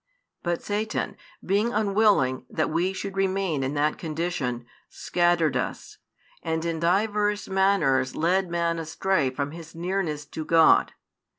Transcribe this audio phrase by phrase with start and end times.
[0.41, 1.15] But Satan,
[1.45, 5.99] being unwilling that we should remain in that condition, scattered us,
[6.41, 10.93] and in divers manners led man astray from his nearness to God.